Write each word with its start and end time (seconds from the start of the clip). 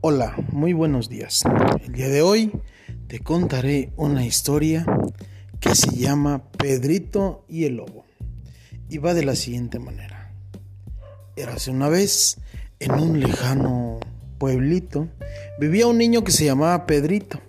Hola, 0.00 0.36
muy 0.52 0.74
buenos 0.74 1.08
días. 1.08 1.42
El 1.84 1.92
día 1.92 2.08
de 2.08 2.22
hoy 2.22 2.52
te 3.08 3.18
contaré 3.18 3.92
una 3.96 4.24
historia 4.24 4.86
que 5.58 5.74
se 5.74 5.90
llama 5.90 6.52
Pedrito 6.52 7.44
y 7.48 7.64
el 7.64 7.78
Lobo. 7.78 8.04
Y 8.88 8.98
va 8.98 9.12
de 9.12 9.24
la 9.24 9.34
siguiente 9.34 9.80
manera. 9.80 10.32
Érase 11.34 11.72
una 11.72 11.88
vez, 11.88 12.38
en 12.78 12.92
un 12.92 13.18
lejano 13.18 13.98
pueblito, 14.38 15.08
vivía 15.58 15.88
un 15.88 15.98
niño 15.98 16.22
que 16.22 16.30
se 16.30 16.44
llamaba 16.44 16.86
Pedrito. 16.86 17.40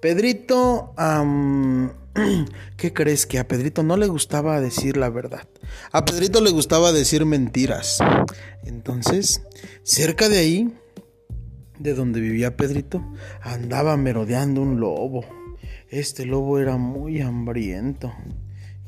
Pedrito, 0.00 0.94
¿qué 2.76 2.92
crees? 2.92 3.26
Que 3.26 3.40
a 3.40 3.48
Pedrito 3.48 3.82
no 3.82 3.96
le 3.96 4.06
gustaba 4.06 4.60
decir 4.60 4.96
la 4.96 5.10
verdad. 5.10 5.48
A 5.90 6.04
Pedrito 6.04 6.40
le 6.40 6.52
gustaba 6.52 6.92
decir 6.92 7.26
mentiras. 7.26 7.98
Entonces, 8.62 9.42
cerca 9.82 10.28
de 10.28 10.38
ahí, 10.38 10.72
de 11.78 11.94
donde 11.94 12.20
vivía 12.20 12.56
Pedrito, 12.56 13.04
andaba 13.42 13.96
merodeando 13.96 14.62
un 14.62 14.80
lobo. 14.80 15.24
Este 15.90 16.26
lobo 16.26 16.58
era 16.58 16.76
muy 16.76 17.20
hambriento. 17.20 18.12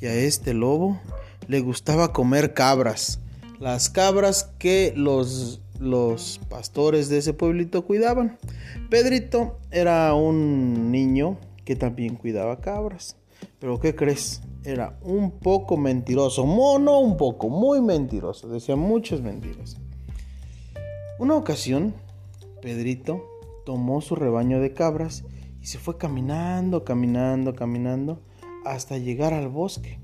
Y 0.00 0.06
a 0.06 0.14
este 0.14 0.54
lobo 0.54 1.00
le 1.48 1.60
gustaba 1.60 2.12
comer 2.12 2.54
cabras. 2.54 3.20
Las 3.58 3.88
cabras 3.88 4.50
que 4.58 4.92
los, 4.96 5.62
los 5.78 6.40
pastores 6.48 7.08
de 7.08 7.18
ese 7.18 7.32
pueblito 7.32 7.84
cuidaban. 7.86 8.38
Pedrito 8.90 9.58
era 9.70 10.12
un 10.14 10.90
niño 10.90 11.38
que 11.64 11.76
también 11.76 12.16
cuidaba 12.16 12.60
cabras. 12.60 13.16
Pero 13.58 13.80
¿qué 13.80 13.94
crees? 13.94 14.42
Era 14.64 14.98
un 15.02 15.30
poco 15.30 15.76
mentiroso. 15.76 16.44
Mono, 16.44 17.00
un 17.00 17.16
poco, 17.16 17.48
muy 17.48 17.80
mentiroso. 17.80 18.48
Decía 18.48 18.76
muchas 18.76 19.20
mentiras. 19.20 19.76
Una 21.18 21.34
ocasión, 21.34 21.94
Pedrito 22.66 23.24
tomó 23.64 24.00
su 24.00 24.16
rebaño 24.16 24.58
de 24.58 24.72
cabras 24.72 25.22
y 25.62 25.68
se 25.68 25.78
fue 25.78 25.98
caminando, 25.98 26.82
caminando, 26.82 27.54
caminando 27.54 28.24
hasta 28.64 28.98
llegar 28.98 29.34
al 29.34 29.48
bosque. 29.48 30.00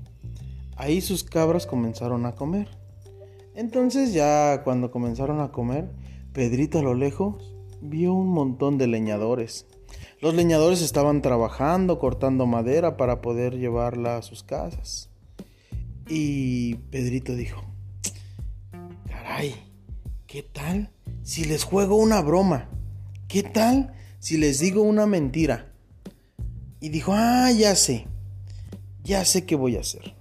Ahí 0.77 1.01
sus 1.01 1.25
cabras 1.25 1.67
comenzaron 1.67 2.25
a 2.25 2.35
comer. 2.35 2.69
Entonces 3.53 4.13
ya 4.13 4.61
cuando 4.63 4.91
comenzaron 4.91 5.41
a 5.41 5.51
comer, 5.51 5.91
Pedrito 6.31 6.79
a 6.79 6.83
lo 6.83 6.93
lejos 6.93 7.53
vio 7.81 8.13
un 8.13 8.29
montón 8.29 8.77
de 8.77 8.87
leñadores. 8.87 9.67
Los 10.21 10.33
leñadores 10.33 10.81
estaban 10.81 11.21
trabajando, 11.21 11.99
cortando 11.99 12.45
madera 12.45 12.95
para 12.95 13.19
poder 13.19 13.57
llevarla 13.57 14.15
a 14.15 14.21
sus 14.21 14.41
casas. 14.41 15.09
Y 16.07 16.75
Pedrito 16.91 17.35
dijo, 17.35 17.61
caray, 19.09 19.53
¿qué 20.27 20.43
tal 20.43 20.93
si 21.23 21.45
les 21.45 21.63
juego 21.63 21.95
una 21.95 22.21
broma? 22.21 22.69
¿Qué 23.27 23.43
tal 23.43 23.93
si 24.19 24.37
les 24.37 24.59
digo 24.59 24.83
una 24.83 25.05
mentira? 25.05 25.71
Y 26.79 26.89
dijo, 26.89 27.13
ah, 27.15 27.49
ya 27.51 27.75
sé, 27.75 28.07
ya 29.03 29.23
sé 29.25 29.45
qué 29.45 29.55
voy 29.55 29.77
a 29.77 29.81
hacer. 29.81 30.15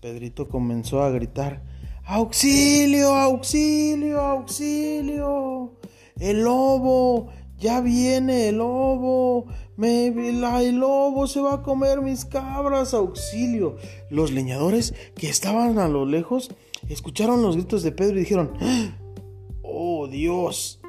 Pedrito 0.00 0.48
comenzó 0.48 1.02
a 1.02 1.10
gritar, 1.10 1.62
auxilio, 2.04 3.14
auxilio, 3.14 4.20
auxilio. 4.20 5.78
El 6.18 6.42
lobo, 6.42 7.30
ya 7.58 7.80
viene 7.80 8.48
el 8.48 8.58
lobo, 8.58 9.46
me, 9.76 10.08
el 10.08 10.76
lobo 10.76 11.26
se 11.26 11.40
va 11.40 11.54
a 11.54 11.62
comer 11.62 12.00
mis 12.02 12.24
cabras, 12.24 12.92
auxilio. 12.92 13.76
Los 14.10 14.32
leñadores 14.32 14.94
que 15.14 15.28
estaban 15.28 15.78
a 15.78 15.88
lo 15.88 16.04
lejos 16.04 16.50
escucharon 16.88 17.42
los 17.42 17.56
gritos 17.56 17.82
de 17.82 17.92
Pedro 17.92 18.16
y 18.16 18.20
dijeron, 18.20 18.52
Dios, 20.08 20.80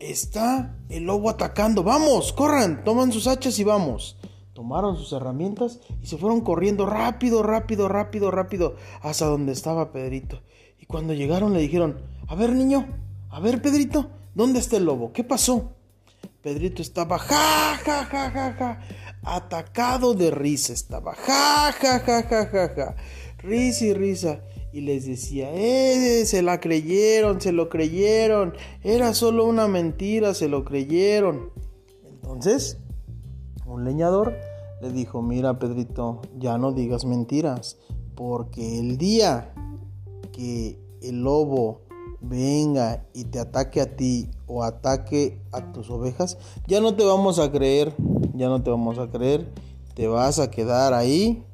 está 0.00 0.76
el 0.88 1.04
lobo 1.04 1.30
atacando, 1.30 1.82
vamos, 1.82 2.32
corran, 2.32 2.84
toman 2.84 3.12
sus 3.12 3.26
hachas 3.26 3.58
y 3.58 3.64
vamos. 3.64 4.16
Tomaron 4.52 4.96
sus 4.96 5.12
herramientas 5.12 5.80
y 6.00 6.06
se 6.06 6.16
fueron 6.16 6.42
corriendo 6.42 6.86
rápido, 6.86 7.42
rápido, 7.42 7.88
rápido, 7.88 8.30
rápido 8.30 8.76
hasta 9.02 9.26
donde 9.26 9.52
estaba 9.52 9.90
Pedrito. 9.90 10.42
Y 10.78 10.86
cuando 10.86 11.12
llegaron 11.12 11.52
le 11.52 11.60
dijeron, 11.60 12.00
a 12.28 12.36
ver 12.36 12.50
niño, 12.52 12.86
a 13.30 13.40
ver 13.40 13.60
Pedrito, 13.60 14.10
¿dónde 14.34 14.60
está 14.60 14.76
el 14.76 14.84
lobo? 14.84 15.12
¿Qué 15.12 15.24
pasó? 15.24 15.72
Pedrito 16.40 16.82
estaba 16.82 17.18
ja, 17.18 17.78
ja, 17.84 18.04
ja, 18.04 18.30
ja, 18.30 18.52
ja, 18.52 18.80
atacado 19.22 20.14
de 20.14 20.30
risa, 20.30 20.72
estaba 20.72 21.14
ja, 21.14 21.72
ja, 21.72 21.98
ja, 22.00 22.22
ja, 22.22 22.46
ja, 22.46 22.68
ja, 22.76 22.96
risa 23.38 23.86
y 23.86 23.94
risa. 23.94 24.40
Y 24.74 24.80
les 24.80 25.06
decía, 25.06 25.54
eh, 25.54 26.26
se 26.26 26.42
la 26.42 26.58
creyeron, 26.58 27.40
se 27.40 27.52
lo 27.52 27.68
creyeron, 27.68 28.54
era 28.82 29.14
solo 29.14 29.46
una 29.46 29.68
mentira, 29.68 30.34
se 30.34 30.48
lo 30.48 30.64
creyeron. 30.64 31.50
Entonces, 32.04 32.78
un 33.66 33.84
leñador 33.84 34.34
le 34.82 34.90
dijo, 34.90 35.22
mira 35.22 35.60
Pedrito, 35.60 36.22
ya 36.40 36.58
no 36.58 36.72
digas 36.72 37.04
mentiras, 37.04 37.78
porque 38.16 38.80
el 38.80 38.98
día 38.98 39.54
que 40.32 40.76
el 41.02 41.22
lobo 41.22 41.82
venga 42.20 43.06
y 43.14 43.26
te 43.26 43.38
ataque 43.38 43.80
a 43.80 43.94
ti 43.94 44.28
o 44.48 44.64
ataque 44.64 45.40
a 45.52 45.70
tus 45.70 45.88
ovejas, 45.88 46.36
ya 46.66 46.80
no 46.80 46.96
te 46.96 47.04
vamos 47.04 47.38
a 47.38 47.52
creer, 47.52 47.94
ya 48.34 48.48
no 48.48 48.60
te 48.64 48.70
vamos 48.70 48.98
a 48.98 49.08
creer, 49.08 49.48
te 49.94 50.08
vas 50.08 50.40
a 50.40 50.50
quedar 50.50 50.94
ahí 50.94 51.44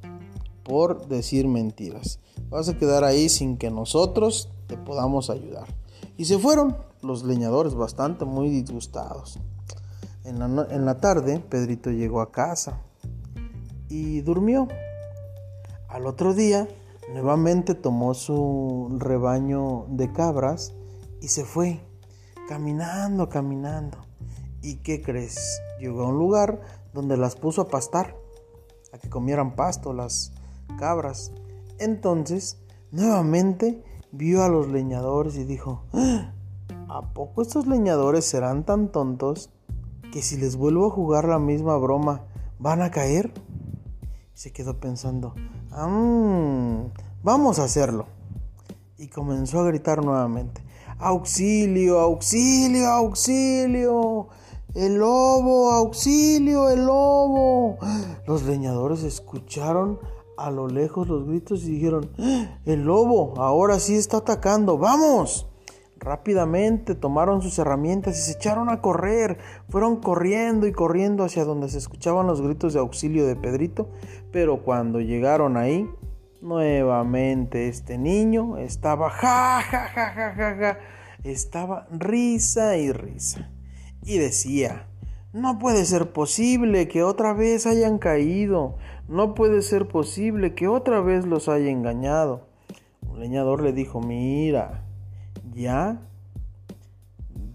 por 0.62 1.06
decir 1.06 1.47
mentiras. 1.47 2.19
Vas 2.50 2.69
a 2.69 2.77
quedar 2.77 3.05
ahí 3.05 3.28
sin 3.28 3.56
que 3.56 3.71
nosotros 3.71 4.50
te 4.66 4.77
podamos 4.77 5.31
ayudar. 5.31 5.66
Y 6.16 6.25
se 6.25 6.38
fueron 6.38 6.77
los 7.00 7.22
leñadores 7.22 7.75
bastante 7.75 8.25
muy 8.25 8.50
disgustados. 8.50 9.38
En 10.25 10.38
la, 10.38 10.66
en 10.71 10.84
la 10.84 10.99
tarde, 10.99 11.38
Pedrito 11.38 11.91
llegó 11.91 12.21
a 12.21 12.33
casa 12.33 12.81
y 13.88 14.21
durmió. 14.21 14.69
Al 15.88 16.06
otro 16.06 16.34
día, 16.34 16.69
nuevamente 17.12 17.75
tomó 17.75 18.15
su 18.15 18.97
rebaño 18.99 19.87
de 19.88 20.12
cabras 20.12 20.72
y 21.21 21.28
se 21.28 21.44
fue, 21.44 21.81
caminando, 22.49 23.28
caminando. 23.28 23.99
¿Y 24.62 24.77
qué 24.77 25.03
crees? 25.03 25.61
Llegó 25.78 26.03
a 26.03 26.09
un 26.09 26.19
lugar 26.19 26.61
donde 26.93 27.17
las 27.17 27.37
puso 27.37 27.62
a 27.62 27.69
pastar, 27.69 28.17
a 28.93 28.99
que 28.99 29.09
comieran 29.09 29.55
pasto 29.55 29.93
las 29.93 30.32
cabras. 30.78 31.32
Entonces, 31.80 32.58
nuevamente 32.91 33.82
vio 34.12 34.44
a 34.44 34.48
los 34.48 34.68
leñadores 34.68 35.36
y 35.36 35.44
dijo, 35.44 35.84
¡Ah! 35.94 36.34
¿a 36.91 37.14
poco 37.14 37.41
estos 37.41 37.66
leñadores 37.66 38.26
serán 38.26 38.64
tan 38.64 38.92
tontos 38.92 39.48
que 40.12 40.20
si 40.20 40.36
les 40.36 40.56
vuelvo 40.56 40.88
a 40.88 40.90
jugar 40.90 41.24
la 41.24 41.38
misma 41.38 41.78
broma, 41.78 42.26
van 42.58 42.82
a 42.82 42.90
caer? 42.90 43.32
Se 44.34 44.52
quedó 44.52 44.78
pensando, 44.78 45.34
ah, 45.70 46.84
vamos 47.22 47.58
a 47.58 47.64
hacerlo. 47.64 48.06
Y 48.98 49.08
comenzó 49.08 49.60
a 49.60 49.64
gritar 49.64 50.04
nuevamente, 50.04 50.62
auxilio, 50.98 52.00
auxilio, 52.00 52.88
auxilio. 52.88 54.28
El 54.74 54.96
lobo, 54.96 55.72
auxilio, 55.72 56.69
el 56.69 56.84
lobo. 56.84 57.78
Los 58.26 58.42
leñadores 58.42 59.02
escucharon 59.02 59.98
a 60.40 60.50
lo 60.50 60.68
lejos 60.68 61.08
los 61.08 61.26
gritos 61.26 61.64
y 61.64 61.72
dijeron, 61.72 62.10
el 62.64 62.84
lobo 62.84 63.34
ahora 63.36 63.78
sí 63.78 63.94
está 63.94 64.18
atacando, 64.18 64.78
vamos. 64.78 65.46
Rápidamente 65.98 66.94
tomaron 66.94 67.42
sus 67.42 67.58
herramientas 67.58 68.18
y 68.18 68.22
se 68.22 68.32
echaron 68.32 68.70
a 68.70 68.80
correr. 68.80 69.36
Fueron 69.68 69.96
corriendo 69.96 70.66
y 70.66 70.72
corriendo 70.72 71.24
hacia 71.24 71.44
donde 71.44 71.68
se 71.68 71.76
escuchaban 71.76 72.26
los 72.26 72.40
gritos 72.40 72.72
de 72.72 72.80
auxilio 72.80 73.26
de 73.26 73.36
Pedrito. 73.36 73.90
Pero 74.32 74.62
cuando 74.62 75.00
llegaron 75.00 75.58
ahí, 75.58 75.86
nuevamente 76.40 77.68
este 77.68 77.98
niño 77.98 78.56
estaba 78.56 79.10
ja, 79.10 79.60
ja, 79.60 79.88
ja, 79.88 80.10
ja, 80.14 80.34
ja, 80.34 80.56
ja. 80.56 80.78
Estaba 81.22 81.86
risa 81.90 82.78
y 82.78 82.93
risa. 82.93 83.50
Y 84.02 84.16
decía, 84.16 84.88
no 85.34 85.58
puede 85.58 85.84
ser 85.84 86.12
posible 86.12 86.88
que 86.88 87.02
otra 87.02 87.34
vez 87.34 87.66
hayan 87.66 87.98
caído. 87.98 88.78
No 89.10 89.34
puede 89.34 89.62
ser 89.62 89.88
posible 89.88 90.54
que 90.54 90.68
otra 90.68 91.00
vez 91.00 91.26
los 91.26 91.48
haya 91.48 91.68
engañado. 91.68 92.46
Un 93.02 93.18
leñador 93.18 93.60
le 93.60 93.72
dijo, 93.72 94.00
mira, 94.00 94.84
ya 95.52 96.00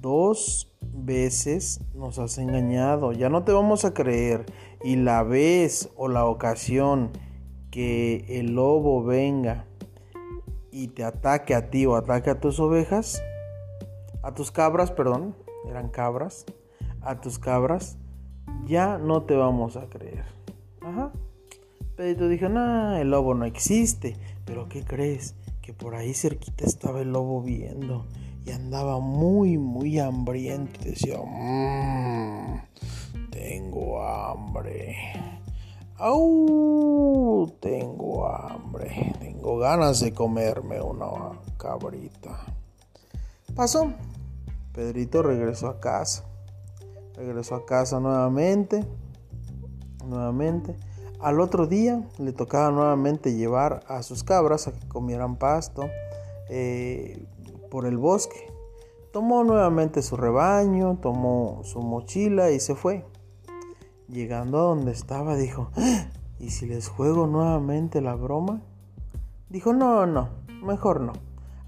dos 0.01 0.69
veces 0.81 1.79
nos 1.93 2.19
has 2.19 2.39
engañado, 2.39 3.13
ya 3.13 3.29
no 3.29 3.45
te 3.45 3.53
vamos 3.53 3.85
a 3.85 3.93
creer. 3.93 4.45
Y 4.83 4.97
la 4.97 5.23
vez 5.23 5.89
o 5.95 6.09
la 6.09 6.25
ocasión 6.25 7.11
que 7.71 8.25
el 8.27 8.53
lobo 8.53 9.05
venga 9.05 9.63
y 10.71 10.89
te 10.89 11.05
ataque 11.05 11.55
a 11.55 11.69
ti 11.69 11.85
o 11.85 11.95
ataque 11.95 12.31
a 12.31 12.41
tus 12.41 12.59
ovejas, 12.59 13.23
a 14.23 14.33
tus 14.33 14.51
cabras, 14.51 14.91
perdón, 14.91 15.37
eran 15.69 15.87
cabras, 15.87 16.45
a 16.99 17.21
tus 17.21 17.39
cabras, 17.39 17.97
ya 18.65 18.97
no 18.97 19.23
te 19.23 19.37
vamos 19.37 19.77
a 19.77 19.87
creer. 19.87 20.25
Ajá. 20.81 21.13
Pedrito 21.95 22.27
dijo, 22.27 22.49
no, 22.49 22.95
el 22.97 23.09
lobo 23.09 23.33
no 23.33 23.45
existe. 23.45 24.15
Pero 24.45 24.67
¿qué 24.69 24.83
crees? 24.83 25.35
que 25.65 25.73
por 25.73 25.95
ahí 25.95 26.13
cerquita 26.13 26.63
estaba 26.63 27.01
el 27.01 27.11
lobo 27.11 27.41
viendo 27.41 28.05
y 28.45 28.51
andaba 28.51 28.99
muy, 28.99 29.57
muy 29.57 29.97
hambriento. 29.97 30.79
Decía, 30.83 31.17
mmm, 31.17 32.59
tengo 33.31 34.03
hambre. 34.03 34.95
¡Au! 35.97 37.51
Tengo 37.59 38.27
hambre. 38.27 39.15
Tengo 39.19 39.57
ganas 39.57 40.01
de 40.01 40.13
comerme 40.13 40.79
una 40.79 41.39
cabrita. 41.57 42.45
Pasó. 43.55 43.91
Pedrito 44.71 45.23
regresó 45.23 45.67
a 45.67 45.79
casa. 45.79 46.25
Regresó 47.15 47.55
a 47.55 47.65
casa 47.65 47.99
nuevamente. 47.99 48.85
Nuevamente. 50.05 50.75
Al 51.25 51.39
otro 51.39 51.65
día 51.65 52.07
le 52.19 52.33
tocaba 52.33 52.69
nuevamente 52.69 53.33
llevar 53.33 53.83
a 53.87 54.03
sus 54.03 54.23
cabras 54.23 54.67
a 54.67 54.73
que 54.73 54.87
comieran 54.87 55.37
pasto 55.37 55.89
eh, 56.49 57.25
por 57.71 57.87
el 57.87 57.97
bosque. 57.97 58.53
Tomó 59.11 59.43
nuevamente 59.43 60.03
su 60.03 60.17
rebaño, 60.17 60.99
tomó 61.01 61.61
su 61.63 61.81
mochila 61.81 62.51
y 62.51 62.59
se 62.59 62.75
fue. 62.75 63.07
Llegando 64.07 64.59
a 64.59 64.61
donde 64.65 64.91
estaba 64.91 65.35
dijo, 65.35 65.71
¡Ah! 65.77 66.11
¿y 66.37 66.51
si 66.51 66.67
les 66.67 66.89
juego 66.89 67.25
nuevamente 67.25 68.01
la 68.01 68.13
broma? 68.13 68.61
Dijo, 69.49 69.73
no, 69.73 70.05
no, 70.05 70.29
mejor 70.63 71.01
no. 71.01 71.13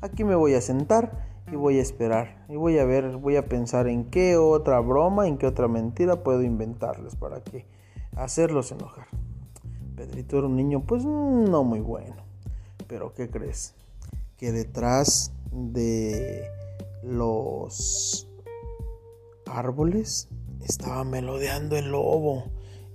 Aquí 0.02 0.24
me 0.24 0.36
voy 0.36 0.54
a 0.54 0.62
sentar 0.62 1.42
y 1.52 1.56
voy 1.56 1.80
a 1.80 1.82
esperar. 1.82 2.46
Y 2.48 2.58
voy 2.58 2.78
a 2.78 2.86
ver, 2.86 3.18
voy 3.18 3.38
a 3.38 3.50
pensar 3.50 3.88
en 3.88 4.12
qué 4.12 4.38
otra 4.38 4.80
broma, 4.82 5.28
en 5.28 5.40
qué 5.40 5.48
otra 5.48 5.68
mentira 5.68 6.24
puedo 6.24 6.44
inventarles 6.44 7.16
para 7.16 7.44
que 7.44 7.66
hacerlos 8.16 8.72
enojar. 8.72 9.08
Pedrito 9.98 10.38
era 10.38 10.46
un 10.46 10.56
niño 10.56 10.84
pues 10.86 11.04
no 11.04 11.64
muy 11.64 11.80
bueno. 11.80 12.18
Pero 12.88 13.16
¿qué 13.16 13.32
crees? 13.32 13.74
Que 14.38 14.52
detrás 14.52 15.32
de 15.52 16.48
los 17.02 18.28
árboles 19.48 20.28
estaba 20.64 21.04
melodeando 21.04 21.76
el 21.78 21.90
lobo. 21.90 22.44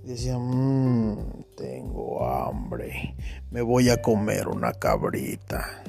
Decía, 0.05 0.37
mmm, 0.39 1.43
tengo 1.57 2.25
hambre. 2.25 3.15
Me 3.51 3.61
voy 3.61 3.89
a 3.89 4.01
comer 4.01 4.47
una 4.47 4.71
cabrita. 4.71 5.83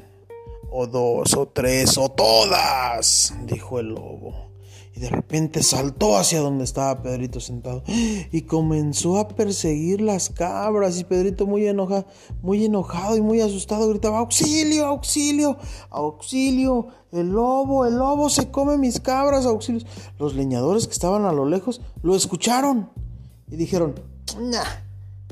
O 0.73 0.89
dos, 0.89 1.33
o 1.35 1.47
tres, 1.47 1.97
o 1.97 2.09
todas, 2.09 3.33
dijo 3.47 3.79
el 3.79 3.95
lobo 3.95 4.54
y 4.97 5.01
de 5.01 5.09
repente 5.09 5.63
saltó 5.63 6.17
hacia 6.17 6.41
donde 6.41 6.63
estaba 6.63 7.03
Pedrito 7.03 7.41
sentado 7.41 7.83
y 7.87 8.43
comenzó 8.43 9.19
a 9.19 9.29
perseguir 9.29 10.01
las 10.01 10.31
cabras 10.31 10.99
y 11.01 11.05
Pedrito 11.05 11.47
muy 11.47 11.67
enojado, 11.67 12.07
muy 12.43 12.65
enojado 12.65 13.17
y 13.17 13.21
muy 13.21 13.41
asustado 13.41 13.89
gritaba 13.89 14.19
auxilio, 14.19 14.87
auxilio, 14.87 15.57
auxilio, 15.91 16.89
el 17.11 17.31
lobo, 17.31 17.87
el 17.87 17.97
lobo 17.97 18.29
se 18.29 18.51
come 18.51 18.79
mis 18.79 19.01
cabras, 19.01 19.47
auxilio. 19.47 19.85
Los 20.19 20.35
leñadores 20.35 20.87
que 20.87 20.93
estaban 20.93 21.25
a 21.25 21.33
lo 21.33 21.45
lejos 21.45 21.81
lo 22.03 22.15
escucharon 22.15 22.91
y 23.51 23.57
dijeron, 23.57 23.95
nah, 24.41 24.63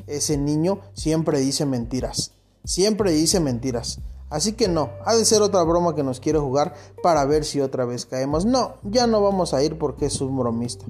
ese 0.08 0.36
niño 0.36 0.80
siempre 0.94 1.38
dice 1.38 1.66
mentiras, 1.66 2.32
siempre 2.64 3.12
dice 3.12 3.38
mentiras. 3.38 4.00
Así 4.32 4.54
que 4.54 4.66
no, 4.66 4.88
ha 5.04 5.14
de 5.14 5.26
ser 5.26 5.42
otra 5.42 5.62
broma 5.62 5.94
que 5.94 6.02
nos 6.02 6.18
quiere 6.18 6.38
jugar 6.38 6.74
para 7.02 7.22
ver 7.26 7.44
si 7.44 7.60
otra 7.60 7.84
vez 7.84 8.06
caemos. 8.06 8.46
No, 8.46 8.76
ya 8.82 9.06
no 9.06 9.20
vamos 9.20 9.52
a 9.52 9.62
ir 9.62 9.76
porque 9.76 10.06
es 10.06 10.18
un 10.22 10.38
bromista. 10.38 10.86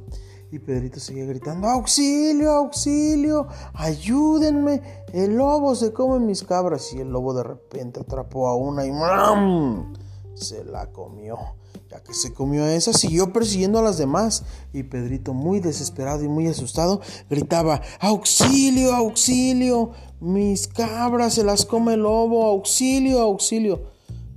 Y 0.53 0.61
Pedrito 0.61 1.01
seguía 1.01 1.25
gritando, 1.25 1.67
auxilio, 1.67 2.53
auxilio, 2.53 3.49
ayúdenme, 3.75 4.83
el 5.13 5.35
lobo 5.35 5.75
se 5.75 5.93
come 5.93 6.21
mis 6.21 6.45
cabras. 6.45 6.93
Y 6.93 7.01
el 7.01 7.09
lobo 7.09 7.35
de 7.35 7.43
repente 7.43 7.99
atrapó 7.99 8.47
a 8.47 8.55
una 8.55 8.87
y 8.87 8.93
¡mam! 8.93 9.93
se 10.35 10.63
la 10.65 10.93
comió. 10.93 11.37
Ya 11.93 12.03
que 12.03 12.15
se 12.15 12.33
comió 12.33 12.65
a 12.65 12.73
esa, 12.73 12.95
siguió 12.95 13.35
persiguiendo 13.35 13.79
a 13.79 13.83
las 13.83 13.99
demás. 13.99 14.45
Y 14.73 14.83
Pedrito, 14.85 15.35
muy 15.35 15.61
desesperado 15.61 16.25
y 16.25 16.29
muy 16.29 16.47
asustado, 16.47 17.03
gritaba, 17.29 17.83
auxilio, 18.01 18.95
auxilio, 18.95 19.91
mis 20.19 20.69
cabras 20.69 21.35
se 21.35 21.45
las 21.45 21.67
come 21.67 21.93
el 21.93 22.01
lobo, 22.01 22.47
auxilio, 22.47 23.21
auxilio. 23.21 23.83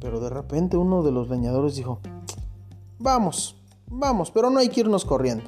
Pero 0.01 0.19
de 0.19 0.29
repente 0.29 0.75
uno 0.75 1.01
de 1.01 1.13
los 1.13 1.29
leñadores 1.29 1.77
dijo, 1.77 1.99
vamos, 2.99 3.55
vamos, 3.87 4.31
pero 4.31 4.49
no 4.49 4.59
hay 4.59 4.67
que 4.67 4.81
irnos 4.81 5.05
corriendo, 5.05 5.45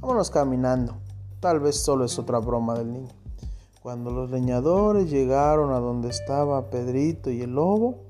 vámonos 0.00 0.30
caminando. 0.30 0.96
Tal 1.40 1.60
vez 1.60 1.76
solo 1.76 2.06
es 2.06 2.18
otra 2.18 2.38
broma 2.38 2.74
del 2.74 2.90
niño. 2.90 3.12
Cuando 3.82 4.10
los 4.10 4.30
leñadores 4.30 5.10
llegaron 5.10 5.74
a 5.74 5.78
donde 5.78 6.08
estaba 6.08 6.70
Pedrito 6.70 7.30
y 7.30 7.42
el 7.42 7.50
lobo, 7.50 8.06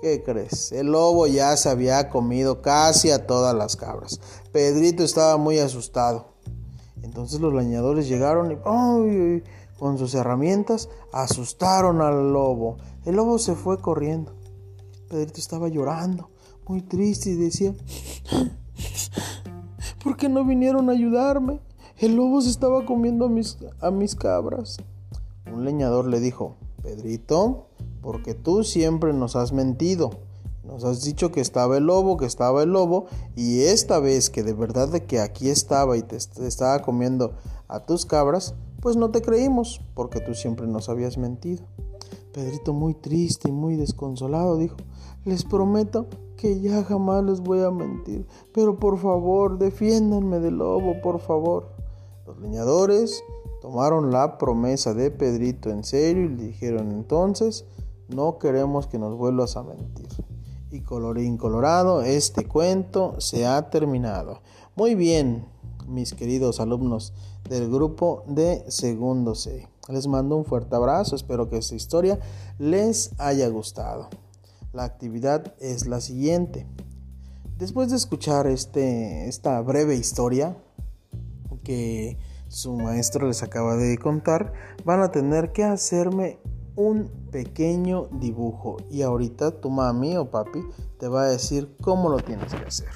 ¿qué 0.00 0.22
crees? 0.22 0.72
El 0.72 0.88
lobo 0.88 1.26
ya 1.26 1.56
se 1.56 1.68
había 1.68 2.08
comido 2.08 2.62
casi 2.62 3.10
a 3.10 3.26
todas 3.26 3.54
las 3.54 3.76
cabras. 3.76 4.20
Pedrito 4.52 5.02
estaba 5.02 5.36
muy 5.36 5.58
asustado. 5.58 6.34
Entonces 7.02 7.40
los 7.40 7.54
leñadores 7.54 8.08
llegaron 8.08 8.52
y. 8.52 9.42
Con 9.78 9.98
sus 9.98 10.14
herramientas 10.14 10.88
asustaron 11.12 12.00
al 12.00 12.32
lobo. 12.32 12.78
El 13.04 13.16
lobo 13.16 13.38
se 13.38 13.54
fue 13.54 13.78
corriendo. 13.78 14.34
Pedrito 15.08 15.38
estaba 15.38 15.68
llorando, 15.68 16.30
muy 16.66 16.80
triste, 16.80 17.30
y 17.30 17.34
decía, 17.34 17.74
¿por 20.02 20.16
qué 20.16 20.28
no 20.28 20.44
vinieron 20.44 20.88
a 20.88 20.92
ayudarme? 20.92 21.60
El 21.98 22.16
lobo 22.16 22.40
se 22.40 22.50
estaba 22.50 22.84
comiendo 22.84 23.26
a 23.26 23.28
mis, 23.28 23.58
a 23.80 23.90
mis 23.90 24.14
cabras. 24.16 24.78
Un 25.52 25.64
leñador 25.64 26.08
le 26.08 26.20
dijo, 26.20 26.56
Pedrito, 26.82 27.68
porque 28.06 28.34
tú 28.34 28.62
siempre 28.62 29.12
nos 29.12 29.34
has 29.34 29.52
mentido. 29.52 30.10
Nos 30.62 30.84
has 30.84 31.02
dicho 31.02 31.32
que 31.32 31.40
estaba 31.40 31.76
el 31.76 31.86
lobo, 31.86 32.16
que 32.16 32.24
estaba 32.24 32.62
el 32.62 32.70
lobo, 32.70 33.06
y 33.34 33.62
esta 33.62 33.98
vez 33.98 34.30
que 34.30 34.44
de 34.44 34.52
verdad 34.52 34.86
de 34.86 35.04
que 35.06 35.18
aquí 35.18 35.48
estaba 35.48 35.96
y 35.96 36.02
te 36.02 36.16
estaba 36.16 36.82
comiendo 36.82 37.32
a 37.66 37.80
tus 37.84 38.06
cabras, 38.06 38.54
pues 38.80 38.96
no 38.96 39.10
te 39.10 39.22
creímos, 39.22 39.80
porque 39.94 40.20
tú 40.20 40.34
siempre 40.34 40.68
nos 40.68 40.88
habías 40.88 41.18
mentido. 41.18 41.64
Pedrito, 42.32 42.72
muy 42.72 42.94
triste 42.94 43.48
y 43.48 43.52
muy 43.52 43.74
desconsolado, 43.74 44.56
dijo, 44.56 44.76
les 45.24 45.42
prometo 45.42 46.06
que 46.36 46.60
ya 46.60 46.84
jamás 46.84 47.24
les 47.24 47.40
voy 47.40 47.62
a 47.62 47.72
mentir, 47.72 48.24
pero 48.54 48.78
por 48.78 48.98
favor, 48.98 49.58
defiéndanme 49.58 50.38
del 50.38 50.58
lobo, 50.58 51.00
por 51.02 51.18
favor. 51.18 51.70
Los 52.24 52.38
leñadores 52.38 53.24
tomaron 53.60 54.12
la 54.12 54.38
promesa 54.38 54.94
de 54.94 55.10
Pedrito 55.10 55.70
en 55.70 55.82
serio 55.82 56.26
y 56.26 56.28
le 56.28 56.44
dijeron 56.44 56.92
entonces, 56.92 57.64
no 58.08 58.38
queremos 58.38 58.86
que 58.86 58.98
nos 58.98 59.16
vuelvas 59.16 59.56
a 59.56 59.62
mentir. 59.62 60.08
Y 60.70 60.80
colorín 60.80 61.36
colorado, 61.36 62.02
este 62.02 62.46
cuento 62.46 63.20
se 63.20 63.46
ha 63.46 63.70
terminado. 63.70 64.40
Muy 64.74 64.94
bien, 64.94 65.46
mis 65.86 66.12
queridos 66.14 66.60
alumnos 66.60 67.12
del 67.48 67.70
grupo 67.70 68.24
de 68.26 68.64
segundo 68.68 69.34
C. 69.34 69.68
Les 69.88 70.06
mando 70.06 70.36
un 70.36 70.44
fuerte 70.44 70.74
abrazo, 70.74 71.14
espero 71.14 71.48
que 71.48 71.58
esta 71.58 71.76
historia 71.76 72.18
les 72.58 73.12
haya 73.18 73.48
gustado. 73.48 74.08
La 74.72 74.84
actividad 74.84 75.54
es 75.60 75.86
la 75.86 76.00
siguiente. 76.00 76.66
Después 77.56 77.90
de 77.90 77.96
escuchar 77.96 78.46
este, 78.48 79.28
esta 79.28 79.60
breve 79.62 79.94
historia 79.94 80.56
que 81.62 82.18
su 82.48 82.76
maestro 82.76 83.26
les 83.28 83.42
acaba 83.42 83.76
de 83.76 83.96
contar, 83.98 84.52
van 84.84 85.00
a 85.00 85.10
tener 85.10 85.52
que 85.52 85.64
hacerme 85.64 86.38
un 86.74 87.10
pequeño 87.36 88.08
dibujo 88.12 88.78
y 88.90 89.02
ahorita 89.02 89.60
tu 89.60 89.68
mami 89.68 90.16
o 90.16 90.30
papi 90.30 90.62
te 90.98 91.06
va 91.06 91.24
a 91.24 91.26
decir 91.26 91.76
cómo 91.82 92.08
lo 92.08 92.16
tienes 92.16 92.54
que 92.54 92.64
hacer. 92.64 92.88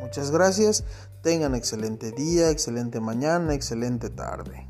Muchas 0.00 0.32
gracias. 0.32 0.82
Tengan 1.22 1.54
excelente 1.54 2.10
día, 2.10 2.50
excelente 2.50 2.98
mañana, 2.98 3.54
excelente 3.54 4.10
tarde. 4.10 4.69